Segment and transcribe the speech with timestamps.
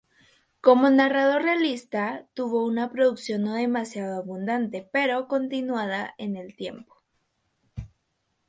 [0.61, 6.95] Como narrador realista, tuvo una producción no demasiado abundante, pero, continuada en el tiempo.